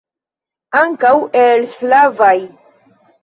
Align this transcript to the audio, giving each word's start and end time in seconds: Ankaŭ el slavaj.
Ankaŭ 0.79 1.11
el 1.43 1.67
slavaj. 1.75 2.33